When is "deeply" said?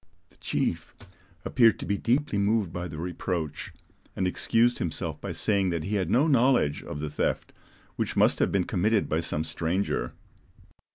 1.95-2.39